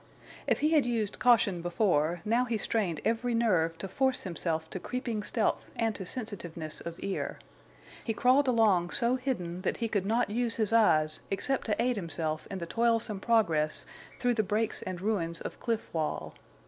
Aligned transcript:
If 0.47 0.61
he 0.61 0.71
had 0.71 0.87
used 0.87 1.19
caution 1.19 1.61
before, 1.61 2.21
now 2.25 2.45
he 2.45 2.57
strained 2.57 3.01
every 3.05 3.35
nerve 3.35 3.77
to 3.77 3.87
force 3.87 4.23
himself 4.23 4.67
to 4.71 4.79
creeping 4.79 5.21
stealth 5.21 5.63
and 5.75 5.93
to 5.93 6.07
sensitiveness 6.07 6.79
of 6.81 6.95
ear. 7.03 7.37
He 8.03 8.11
crawled 8.11 8.47
along 8.47 8.89
so 8.89 9.15
hidden 9.15 9.61
that 9.61 9.77
he 9.77 9.87
could 9.87 10.07
not 10.07 10.31
use 10.31 10.55
his 10.55 10.73
eyes 10.73 11.19
except 11.29 11.67
to 11.67 11.79
aid 11.79 11.97
himself 11.97 12.47
in 12.49 12.57
the 12.57 12.65
toilsome 12.65 13.19
progress 13.19 13.85
through 14.17 14.33
the 14.33 14.41
brakes 14.41 14.81
and 14.81 14.99
ruins 15.01 15.39
of 15.39 15.59
cliff 15.59 15.87
wall. 15.93 16.33